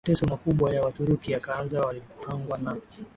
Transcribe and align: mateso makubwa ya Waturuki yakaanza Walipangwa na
mateso 0.05 0.25
makubwa 0.27 0.73
ya 0.75 0.81
Waturuki 0.85 1.31
yakaanza 1.31 1.81
Walipangwa 1.81 2.57
na 2.57 2.75